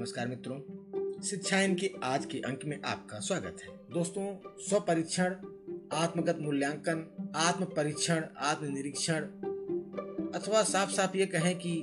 [0.00, 5.34] नमस्कार मित्रों। शिक्षा इनके आज के अंक में आपका स्वागत है। दोस्तों स्व परीक्षण
[5.92, 9.20] आत्मगत मूल्यांकन आत्म परीक्षण आत्म निरीक्षण
[10.38, 11.80] अथवा साफ़ साफ़ ये कहें कि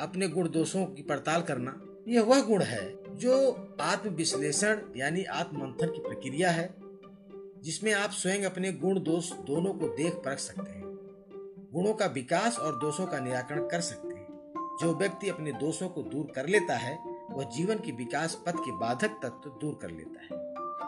[0.00, 5.56] अपने गुण दोषों की पड़ताल करना यह वह गुण है जो आत्म विश्लेषण यानी आत्म
[5.56, 6.74] मंथन की प्रक्रिया है,
[7.62, 10.84] जिसमें आप स्वयं अपने गुण दोष दोनों को देख परख सकते हैं।
[11.72, 14.28] गुणों का विकास और दोषों का निराकरण कर सकते हैं।
[14.80, 18.72] जो व्यक्ति अपने दोषों को दूर कर लेता है वह जीवन के विकास पथ के
[18.78, 20.40] बाधक तत्व दूर कर लेता है।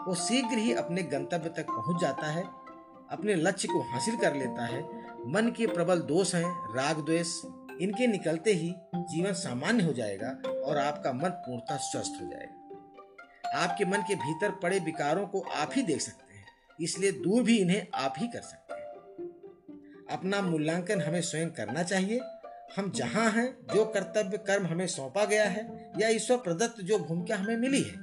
[0.05, 2.43] वो शीघ्र ही अपने गंतव्य तक पहुँच जाता है,
[3.11, 4.81] अपने लक्ष्य को हासिल कर लेता है।
[5.27, 7.41] मन के प्रबल दोष हैं, राग द्वेष,
[7.81, 13.85] इनके निकलते ही जीवन सामान्य हो जाएगा और आपका मन पूर्णतः स्वस्थ हो जाएगा। आपके
[13.85, 16.45] मन के भीतर पड़े विकारों को आप ही देख सकते हैं,
[16.79, 18.79] इसलिए दूर भी इन्हें आप ही कर सकते हैं।
[20.11, 22.19] अपना मूल्यांकन हमें स्वयं करना चाहिए
[22.77, 27.35] हम जहाँ हैं, जो कर्तव्य कर्म हमें सौंपा गया है, या ईश्वर प्रदत्त जो भूमिका
[27.35, 27.95] हमें मिली है,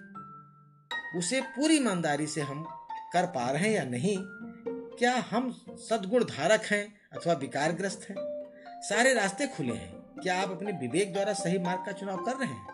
[1.16, 2.64] उसे पूरी ईमानदारी से हम
[3.12, 4.16] कर पा रहे हैं या नहीं,
[4.98, 8.16] क्या हम सदगुण धारक हैं अथवा विकारग्रस्त हैं?
[8.82, 9.92] सारे रास्ते खुले हैं।
[10.22, 12.66] क्या आप अपने विवेक द्वारा सही मार्ग का चुनाव कर रहे हैं?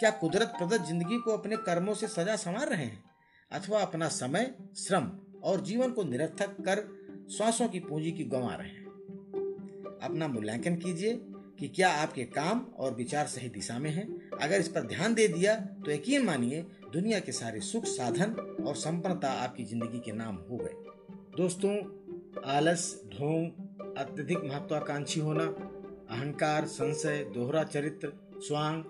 [0.00, 3.04] क्या कुदरत प्रदत्त ज़िंदगी को अपने कर्मों से सजा संवार रहे हैं?
[3.52, 8.68] अथवा अपना समय, श्रम और जीवन को निरर्थक कर श्वासों की पूंजी की गंवा रहे
[8.68, 8.85] हैं?
[10.02, 11.12] अपना मूल्यांकन कीजिए
[11.58, 14.06] कि क्या आपके काम और विचार सही दिशा में हैं।
[14.38, 18.32] अगर इस पर ध्यान दे दिया तो यकीन मानिए, दुनिया के सारे सुख साधन
[18.66, 20.74] और संपन्नता आपकी ज़िंदगी के नाम हो गए।
[21.36, 21.76] दोस्तों,
[22.46, 25.44] आलस ढोंग अत्यधिक महत्वाकांक्षी होना,
[26.10, 28.82] अहंकार, संशय, दोहरा चरित्र, स्वांग,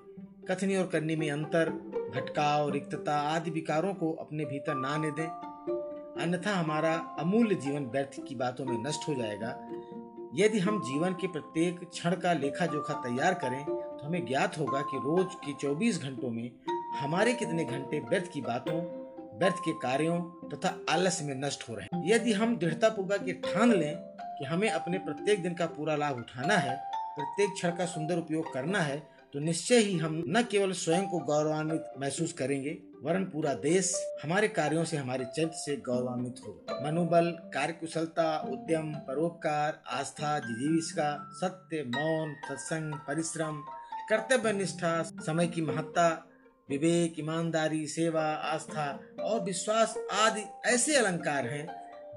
[0.51, 1.71] कथनी और करनी में अंतर,
[2.15, 5.27] भटकाव, रिक्तता आदि विकारों को अपने भीतर ना आने दें।
[6.23, 9.49] अन्यथा हमारा अमूल्य जीवन व्यर्थ की बातों में नष्ट हो जाएगा।
[10.37, 14.81] यदि हम जीवन के प्रत्येक क्षण का लेखा जोखा तैयार करें तो हमें ज्ञात होगा
[14.81, 16.51] कि रोज के 24 घंटों में
[17.01, 18.75] हमारे कितने घंटे व्यर्थ की बातों,
[19.39, 23.33] व्यर्थ के कार्यों तथा आलस्य में नष्ट हो रहे हैं। यदि हम दृढ़ता पूर्वक ये
[23.45, 23.97] ठान लें
[24.39, 26.77] कि हमें अपने प्रत्येक दिन का पूरा लाभ उठाना है,
[27.17, 28.99] प्रत्येक क्षण का सुंदर उपयोग करना है
[29.33, 34.49] तो निश्चय ही हम न केवल स्वयं को गौरवान्वित महसूस करेंगे वरन पूरा देश हमारे
[34.49, 41.83] कार्यों से, हमारे चरित्र से गौरवान्वित होगा मनोबल कार्य कुशलता उद्यम, परोपकार, आस्था जिजीविका सत्य,
[41.83, 43.63] मौन, सत्संग, परिश्रम,
[44.09, 46.09] कर्तव्य निष्ठा, समय की महत्ता,
[46.71, 51.67] विवेक, ईमानदारी, सेवा, आस्था और विश्वास आदि ऐसे अलंकार हैं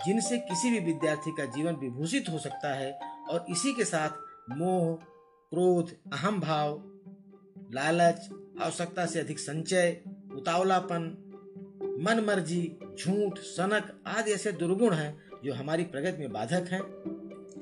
[0.06, 2.92] जिनसे किसी भी विद्यार्थी का जीवन विभूषित हो सकता है
[3.30, 4.10] और इसी के साथ
[4.50, 4.96] मोह,
[5.52, 6.82] क्रोध अहम भाव
[7.74, 8.30] लालच,
[8.62, 10.02] आवश्यकता से अधिक संचय
[10.40, 11.26] उतावलापन
[12.02, 16.82] मन मर्ज़ी झूठ, सनक आदि ऐसे दुर्गुण हैं जो हमारी प्रगति में बाधक हैं।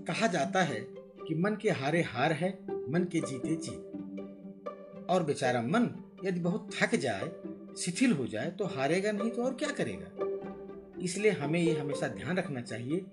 [0.07, 0.79] कहा जाता है
[1.27, 2.49] कि मन के हारे हार है,
[2.89, 5.89] मन के जीते जीत। और बेचारा मन
[6.25, 7.31] यदि बहुत थक जाए,
[7.77, 11.01] शिथिल हो जाए तो हारेगा नहीं तो और क्या करेगा?
[11.03, 13.05] इसलिए हमें ये हमेशा ध्यान रखना चाहिए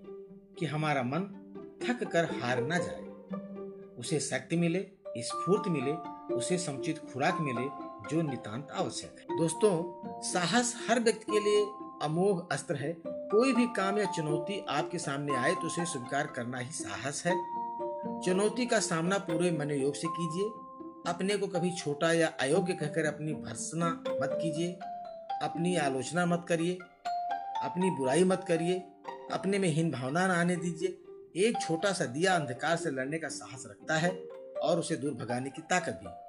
[0.58, 1.20] कि हमारा मन
[1.82, 3.02] थक कर हार ना जाए।
[3.98, 4.86] उसे शक्ति मिले,
[5.18, 5.92] स्फूर्ति मिले,
[6.34, 9.72] उसे समुचित खुराक मिले जो नितांत आवश्यक है। दोस्तों,
[10.22, 11.60] साहस हर व्यक्ति के लिए
[12.02, 16.58] अमोघ अस्त्र है। कोई भी काम या चुनौती आपके सामने आए तो उसे स्वीकार करना
[16.58, 17.32] ही साहस है।
[18.20, 20.44] चुनौती का सामना पूरे मनोयोग से कीजिए।
[21.12, 24.72] अपने को कभी छोटा या अयोग्य कहकर अपनी भर्सना मत कीजिए।
[25.42, 26.78] अपनी आलोचना मत करिए।
[27.62, 28.78] अपनी बुराई मत करिए।
[29.32, 30.98] अपने में हीन भावना न आने दीजिए।
[31.36, 34.10] एक छोटा सा दिया अंधकार से लड़ने का साहस रखता है
[34.62, 36.23] और उसे दूर भगाने की ताकत भी।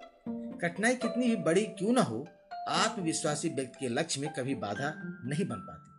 [0.61, 2.27] कठिनाई कितनी भी बड़ी क्यों ना हो,
[2.69, 4.93] आत्मविश्वासी व्यक्ति के लक्ष्य में कभी बाधा
[5.25, 5.91] नहीं बन पाती।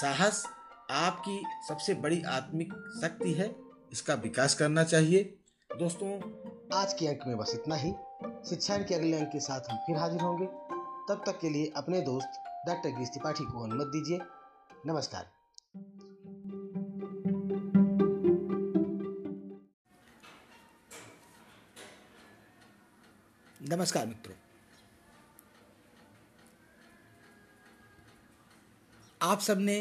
[0.00, 0.46] साहस
[0.90, 3.56] आपकी सबसे बड़ी आत्मिक शक्ति है,
[3.92, 5.38] इसका विकास करना चाहिए।
[5.78, 6.12] दोस्तों,
[6.80, 7.92] आज के अंक में बस इतना ही।
[8.48, 10.46] शिक्षा के अगले अंक के साथ हम फिर हाजिर होंगे।
[11.08, 14.20] तब तक के लिए अपने दोस्त डॉक्टर गिरीश त्रिपाठी को अनुमति दीजिए।
[14.86, 15.33] नमस्कार।
[23.74, 24.34] नमस्कार, मित्रों।
[29.20, 29.74] आप सबने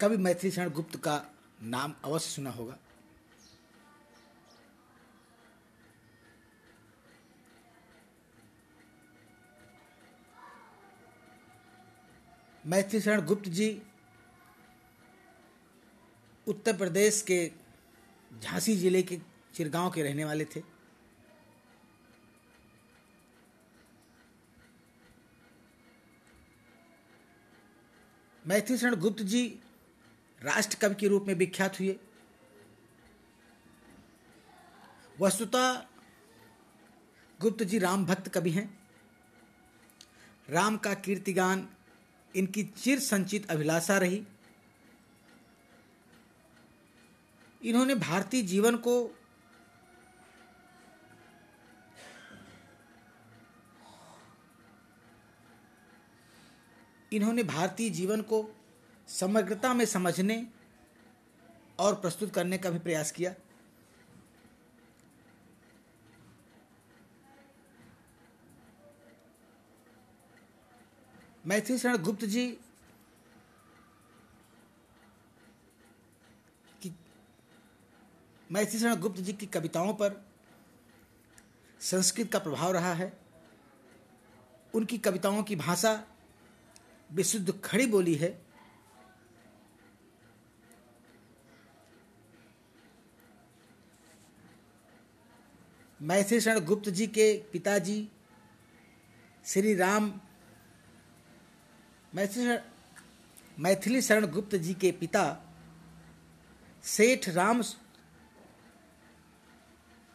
[0.00, 1.16] कभी मैथिली शरण गुप्त का
[1.62, 2.76] नाम अवश्य सुना होगा।
[12.66, 13.70] मैथिली शरण गुप्त जी
[16.46, 17.46] उत्तर प्रदेश के
[18.30, 20.62] झांसी ज़िले के चिरगांव के रहने वाले थे।
[28.46, 29.46] मैथिली शरण गुप्त जी
[30.42, 31.96] राष्ट्र कवि के रूप में विख्यात हुए।
[35.20, 35.72] वस्तुतः
[37.40, 38.66] गुप्त जी राम भक्त कवि हैं।
[40.50, 41.68] राम का कीर्तिगान
[42.36, 44.26] इनकी चिर संचित अभिलाषा रही।
[47.62, 48.94] इन्होंने भारतीय जीवन को
[57.14, 58.44] इन्होंने भारतीय जीवन को
[59.08, 60.46] समग्रता में समझने
[61.78, 63.34] और प्रस्तुत करने का भी प्रयास किया।
[71.46, 72.46] मैथिली शरण गुप्त जी
[76.82, 76.94] की
[78.52, 80.24] मैथिली शरण गुप्त जी की कविताओं पर
[81.80, 83.12] संस्कृत का प्रभाव रहा है।
[84.74, 85.92] उनकी कविताओं की भाषा
[87.14, 88.38] विशुद्ध खड़ी बोली है।
[96.00, 98.08] मैथिली शरण गुप्त जी के पिताजी,
[99.44, 100.12] श्री राम
[102.14, 102.56] मैथिली
[103.58, 105.24] मैथिली शरण गुप्त जी के पिता,
[106.84, 107.62] सेठ राम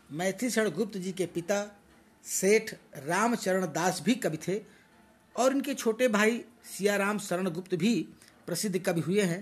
[0.09, 1.65] मैथिली शरण गुप्त जी के पिता,
[2.25, 4.59] सेठ रामचरण दास भी कवि थे।
[5.35, 7.93] और इनके छोटे भाई सियाराम शरण गुप्त भी
[8.47, 9.41] प्रसिद्ध कवि हुए हैं।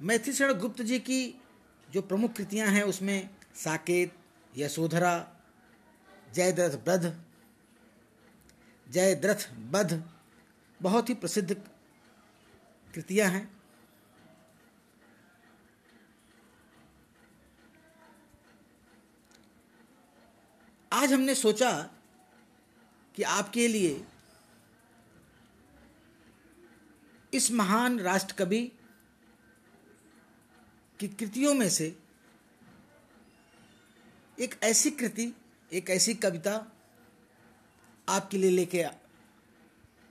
[0.00, 1.20] मैथिली शरण गुप्त जी की
[1.88, 4.12] जो प्रमुख कृतियाँ हैं, उसमें साकेत,
[4.56, 5.14] यशोधरा,
[6.34, 7.14] जयद्रथ ब्रध
[8.86, 10.02] जयद्रथ बध
[10.80, 11.54] बहुत ही प्रसिद्ध
[12.94, 13.48] कृतियाँ हैं।
[20.94, 21.90] आज हमने सोचा
[23.14, 24.04] कि आपके लिए
[27.34, 28.72] इस महान राष्ट्र कवि
[31.00, 31.98] की कृतियों में से
[34.40, 35.32] एक ऐसी कृति,
[35.72, 36.72] एक ऐसी कविता
[38.08, 38.82] आपके लिए लेके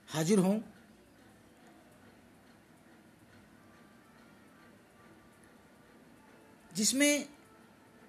[0.08, 0.74] हाजिर हूँ।
[6.74, 7.28] जिसमें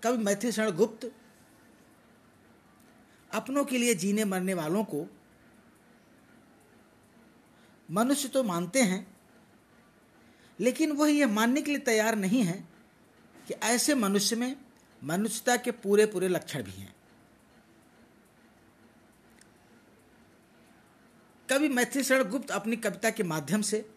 [0.03, 1.11] कवि मैथिली शरण गुप्त
[3.35, 5.05] अपनों के लिए जीने मरने वालों को
[7.89, 9.05] मनुष्य तो मानते हैं,
[10.59, 12.63] लेकिन वह यह मानने के लिए तैयार नहीं है
[13.47, 14.55] कि ऐसे मनुष्य में
[15.01, 16.93] मनुष्यता के पूरे पूरे लक्षण भी हैं।
[21.49, 23.89] कवि मैथिली शरण गुप्त अपनी कविता के माध्यम से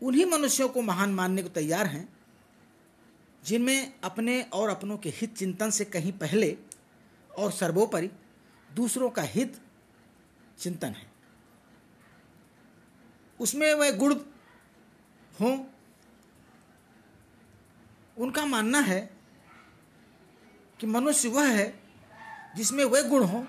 [0.00, 2.08] उन्हीं मनुष्यों को महान मानने को तैयार हैं
[3.44, 6.56] जिनमें अपने और अपनों के हित चिंतन से कहीं पहले
[7.38, 8.10] और सर्वोपरि
[8.74, 9.60] दूसरों का हित
[10.58, 11.10] चिंतन है।
[13.40, 14.14] उसमें वह गुण
[15.40, 15.64] हों,
[18.18, 19.00] उनका मानना है
[20.80, 21.82] कि मनुष्य वह है
[22.56, 23.44] जिसमें वह गुण हों।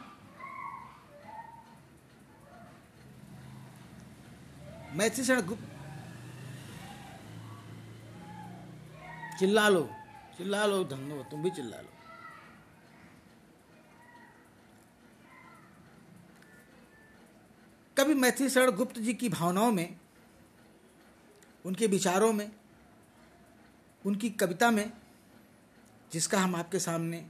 [4.94, 5.25] मैथिली
[9.40, 9.90] चिल्ला लो
[10.38, 11.90] चिल्ला लो धन्यवाद तुम भी चिल्ला लो
[17.98, 20.00] कभी मैथिली शरण गुप्त जी की भावनाओं में,
[21.66, 22.52] उनके विचारों में,
[24.06, 24.94] उनकी कविता में,
[26.12, 27.25] जिसका हम आपके सामने,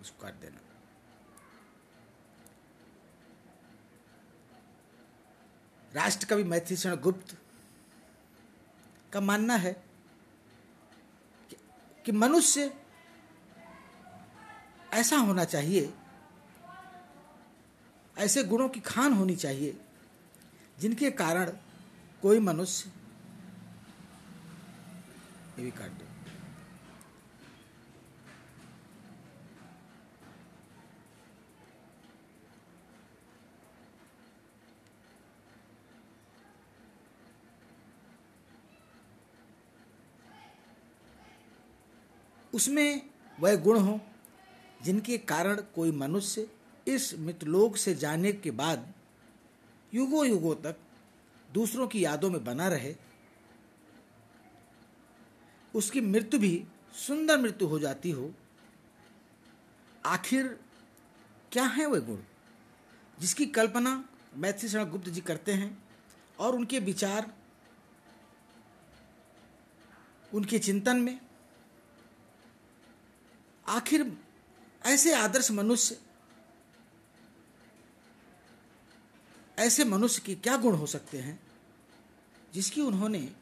[0.00, 0.60] उसको काट देना।
[5.94, 7.36] राष्ट्र कवि मैथिली शरण गुप्त
[9.12, 9.84] का मानना है
[12.04, 12.74] कि, मनुष्य
[14.92, 15.94] ऐसा होना चाहिए
[18.18, 19.80] ऐसे गुणों की खान होनी चाहिए
[20.78, 21.50] जिनके कारण
[22.22, 22.90] कोई मनुष्य
[25.58, 26.15] ये भी काट दो।
[42.56, 44.00] उसमें वह गुण हो,
[44.82, 46.48] जिनके कारण कोई मनुष्य
[46.86, 48.92] इस मित्रलोक से जाने के बाद
[49.92, 50.76] युगों युगों तक
[51.52, 52.94] दूसरों की यादों में बना रहे।
[55.74, 56.64] उसकी मृत्यु भी
[56.96, 58.32] सुंदर मृत्यु हो जाती हो।
[60.06, 60.46] आखिर
[61.52, 62.18] क्या है वह गुण,
[63.18, 64.04] जिसकी कल्पना
[64.36, 65.76] मैथिली शरण गुप्त जी करते हैं
[66.38, 67.32] और उनके विचार,
[70.32, 71.18] उनके चिंतन में
[73.68, 74.12] आखिर
[74.86, 75.98] ऐसे आदर्श मनुष्य,
[79.58, 81.38] ऐसे मनुष्य के क्या गुण हो सकते हैं,
[82.54, 83.32] जिसकी उन्होंने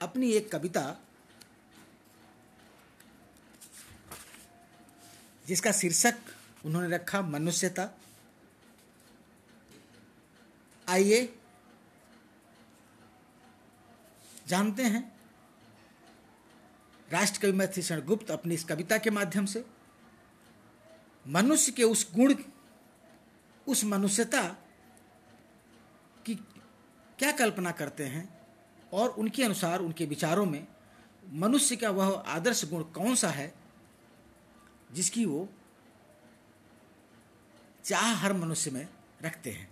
[0.00, 0.96] अपनी एक कविता,
[5.46, 6.18] जिसका शीर्षक
[6.64, 7.88] उन्होंने रखा मनुष्यता।
[10.88, 11.34] आइए,
[14.48, 15.11] जानते हैं
[17.12, 19.64] राष्ट्रकवि मथीषण गुप्त अपनी इस कविता के माध्यम से,
[21.28, 22.34] मनुष्य के उस गुण,
[23.68, 24.42] उस मनुष्यता
[26.26, 26.34] की
[27.18, 28.28] क्या कल्पना करते हैं
[28.92, 30.66] और उनके अनुसार, उनके विचारों में
[31.32, 33.52] मनुष्य का वह आदर्श गुण कौन सा है,
[34.92, 35.48] जिसकी वो
[37.84, 38.88] चाह हर मनुष्य में
[39.22, 39.70] रखते हैं।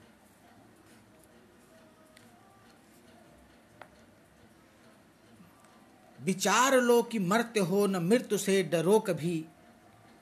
[6.25, 9.45] विचार लो कि मरते हो न मृत्यु से डरो कभी।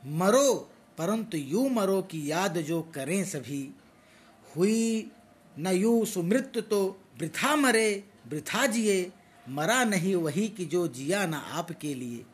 [0.07, 3.75] मरो, परंतु यू मरो की याद जो करें सभी।
[4.57, 5.11] हुई
[5.59, 9.13] न यू सुमृत्यु तो वृथा मरे, वृथा जिए।
[9.49, 12.25] मरा नहीं वही कि जो जिया न आपके लिए।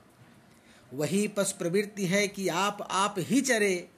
[0.94, 3.88] वही पस प्रवृत्ति है कि आप आप ही चरे।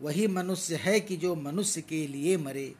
[0.00, 2.74] वही मनुष्य है कि जो मनुष्य के लिए मरे।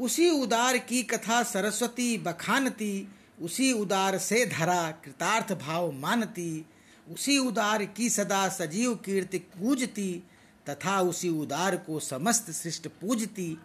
[0.00, 3.08] उसी उदार की कथा सरस्वती बखानती
[3.42, 6.66] उसी उदार से धरा कृतार्थ भाव मानती,
[7.10, 10.22] उसी उदार की सदा सजीव कीर्ति कूजती,
[10.68, 13.58] तथा उसी उदार को समस्त सृष्ट पूजती।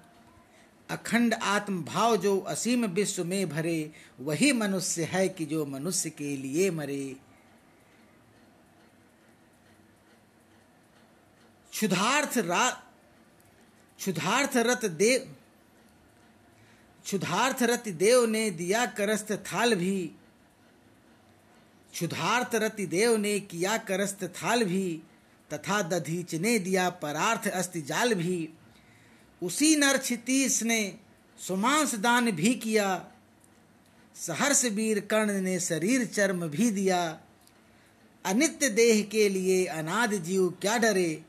[0.90, 6.38] अखंड आत्म भाव जो असीम विश्व में भरे, वही मनुष्य है कि जो मनुष्य के
[6.38, 7.16] लिए मरे।
[11.72, 12.70] क्षुधार्थ रा
[13.98, 15.36] क्षुधार्थ रत देव
[17.10, 20.12] क्षुधार्थ रति देव ने दिया करस्त थाल भी।
[21.94, 25.02] क्षुधार्थ रति देव ने किया करस्त थाल भी,
[25.54, 28.50] तथा दधीच ने दिया परार्थ अस्ति जाल भी।
[29.44, 31.00] उसी नर क्षितीस ने
[31.40, 33.12] सुमांस दान भी किया,
[34.16, 37.20] सहर्ष वीर कर्ण ने शरीर चर्म भी दिया।
[38.26, 41.24] अनित्य देह के लिए अनाद जीव क्या डरे,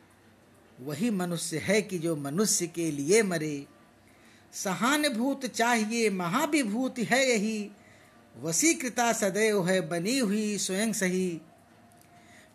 [0.81, 3.67] वही मनुष्य है कि जो मनुष्य के लिए मरे।
[4.52, 7.71] सहानुभूत चाहिए, महाविभूति है यही।
[8.40, 11.40] वसीकृता सदैव है, बनी हुई स्वयं सही।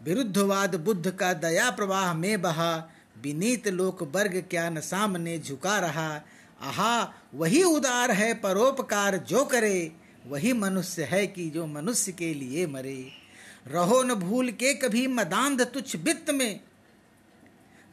[0.03, 2.89] विरुद्धवाद बुद्ध का दया प्रवाह में बहा,
[3.21, 6.21] विनीत लोक वर्ग क्या न सामने झुका रहा।
[6.61, 9.91] आहा, वही उदार है, परोपकार जो करे,
[10.27, 13.11] वही मनुष्य है कि जो मनुष्य के लिए मरे।
[13.67, 16.59] रहो न भूल के कभी मदांध तुच्छ वित्त में।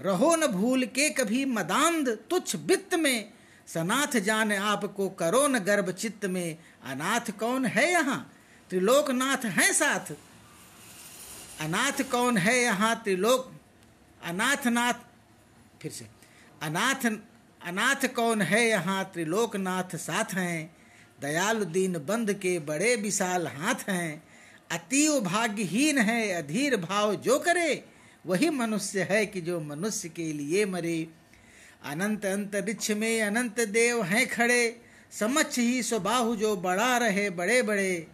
[0.00, 3.30] रहो न भूल के कभी मदांध तुच्छ वित्त में।
[3.74, 8.32] सनाथ जान आपको करो न गर्भ चित्त में। अनाथ कौन है यहाँ?
[8.70, 10.12] त्रिलोकनाथ है साथ।
[11.60, 13.52] अनाथ कौन है यहाँ त्रिलोक?
[14.24, 14.94] अनाथनाथ
[15.82, 16.06] फिर से।
[16.62, 17.06] अनाथ
[17.62, 20.76] अनाथ कौन है यहाँ त्रिलोकनाथ साथ हैं?
[21.20, 24.22] दयालु दीन बंद के बड़े विशाल हाथ हैं।
[24.70, 27.84] अतीव भाग्यहीन है, अधीर भाव जो करे,
[28.26, 31.08] वही मनुष्य है कि जो मनुष्य के लिए मरे।
[31.84, 34.80] अनंत अंतरिक्ष में अनंत देव हैं खड़े,
[35.12, 38.06] समक्ष ही स्वबाहु जो बड़ा रहे बड़े बड़े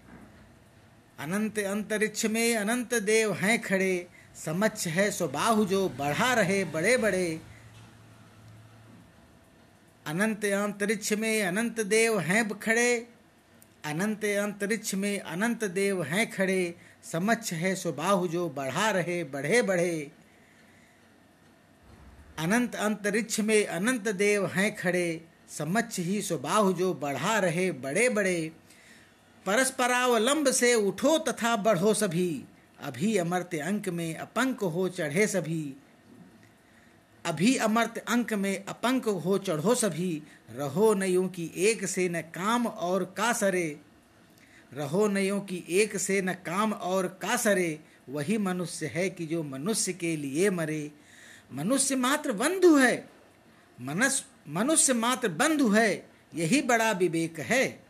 [1.18, 4.06] अनंत अंतरिक्ष में अनंत देव हैं खड़े,
[4.44, 7.40] समक्ष है स्वबाहु जो बढ़ा रहे बड़े बड़े
[10.06, 13.08] अनंत अंतरिक्ष में अनंत देव हैं खड़े,
[13.84, 16.74] अनंत अंतरिक्ष में अनंत देव हैं खड़े,
[17.12, 20.10] समक्ष है स्वबाहु जो बढ़ा रहे बढ़े बढ़े
[22.38, 28.52] अनंत अंतरिक्ष में अनंत देव हैं खड़े, समक्ष ही स्वबाहु जो बढ़ा रहे बड़े बड़े
[29.46, 32.44] परस्परावलंब से उठो तथा बढ़ो सभी,
[32.82, 35.74] अभी अमर्त अंक में अपंक हो चढ़े सभी।
[37.24, 40.22] अभी अमर्त अंक में अपंक हो चढ़ो सभी,
[40.56, 43.80] रहो नयों की एक से न काम और का सरे
[44.74, 47.78] रहो नयों की एक से न काम और का सरे
[48.08, 50.90] वही मनुष्य है कि जो मनुष्य के लिए मरे।
[51.52, 53.08] मनुष्य मात्र बंधु है।
[53.80, 57.82] मनस, मनुष्य मात्र बंधु है, यही बड़ा विवेक है।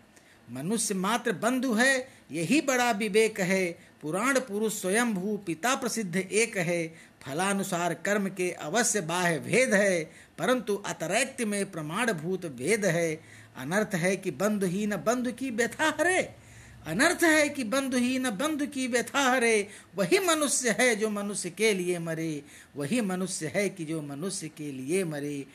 [0.50, 6.56] मनुष्य मात्र बंधु है, यही बड़ा विवेक है। पुराण पुरुष स्वयं भू पिता प्रसिद्ध एक
[6.56, 6.88] है।
[7.22, 10.04] फलानुसार कर्म के अवश्य बाह्य भेद है,
[10.38, 13.14] परंतु अतरैक्ति में प्रमाण भूत भेद है।
[13.56, 16.47] अनर्थ है कि बंधु ही बंधु की व्यथा हरे।
[16.88, 21.50] अनर्थ है कि बंधु ही न बंधु की व्यथा हरे, वही मनुष्य है जो मनुष्य
[21.50, 22.42] के लिए मरे,
[22.76, 25.46] वही मनुष्य है कि जो मनुष्य के लिए मरे।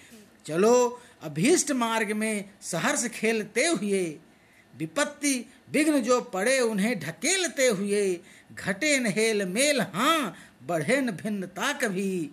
[0.46, 4.20] चलो, अभीष्ट मार्ग में सहर्ष खेलते हुए,
[4.78, 8.20] विपत्ति, विघ्न जो पड़े उन्हें ढकेलते हुए,
[8.54, 12.30] घटे नहेल मेल हाँ बढ़े न भिन्नता कभी।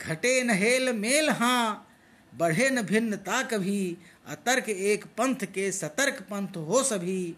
[0.00, 1.88] घटे नहेल मेल हाँ
[2.34, 3.96] बढ़े न भिन्नता कभी,
[4.26, 7.34] अतर्क एक पंथ के सतर्क पंथ हो सभी।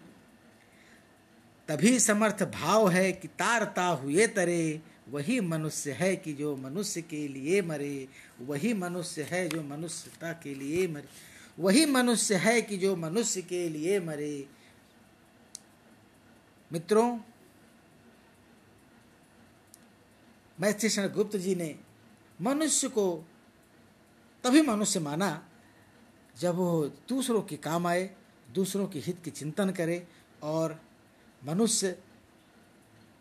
[1.67, 7.27] तभी समर्थ भाव है कि तारता हुए तरे। वही मनुष्य है कि जो मनुष्य के
[7.27, 8.07] लिए मरे।
[8.41, 11.07] वही मनुष्य है जो मनुष्यता के लिए मरे।
[11.59, 14.47] वही मनुष्य है कि जो मनुष्य के लिए मरे।
[16.71, 17.19] मित्रों
[20.59, 21.79] मैथिषण गुप्त जी ने
[22.41, 23.25] मनुष्य को
[24.43, 25.47] तभी मनुष्य माना
[26.39, 28.09] जब वो दूसरों के काम आए,
[28.51, 30.07] दूसरों के हित की चिंतन करे
[30.43, 30.81] और
[31.45, 31.99] मनुष्य,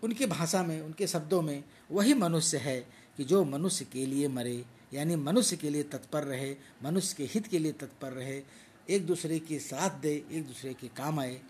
[0.03, 2.81] उनकी भाषा में, उनके शब्दों में वही मनुष्य है
[3.17, 7.47] कि जो मनुष्य के लिए मरे, यानी मनुष्य के लिए तत्पर रहे, मनुष्य के हित
[7.47, 8.43] के लिए तत्पर रहे,
[8.91, 11.41] एक दूसरे के साथ दे, एक दूसरे के काम आए।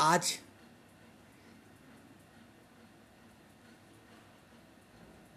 [0.00, 0.40] आज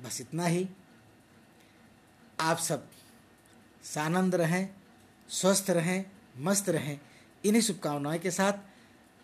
[0.02, 0.70] बस इतना ही।
[2.40, 2.92] आप सब
[3.84, 4.76] सानंद रहें,
[5.30, 6.06] स्वस्थ रहें,
[6.38, 7.00] मस्त रहें।
[7.46, 8.54] इन्हीं शुभकामनाएँ के साथ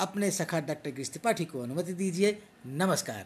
[0.02, 3.26] अपने सखा डॉक्टर कृष्ण त्रिपाठी को अनुमति दीजिए। नमस्कार।